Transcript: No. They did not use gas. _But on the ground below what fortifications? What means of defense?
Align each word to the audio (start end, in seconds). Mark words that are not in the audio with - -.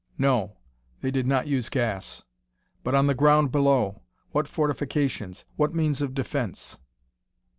No. 0.17 0.57
They 1.01 1.11
did 1.11 1.27
not 1.27 1.45
use 1.45 1.69
gas. 1.69 2.23
_But 2.83 2.95
on 2.97 3.05
the 3.05 3.13
ground 3.13 3.51
below 3.51 4.01
what 4.31 4.47
fortifications? 4.47 5.45
What 5.57 5.75
means 5.75 6.01
of 6.01 6.15
defense? 6.15 6.79